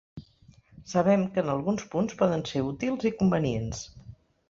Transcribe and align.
Sabem 0.93 1.27
que 1.35 1.43
en 1.45 1.53
alguns 1.57 1.85
punts 1.93 2.19
poden 2.25 2.47
ser 2.53 2.67
útils 2.73 3.09
i 3.13 3.17
convenients. 3.23 3.89